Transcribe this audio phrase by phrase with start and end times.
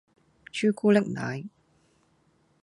[0.51, 1.43] 朱古力奶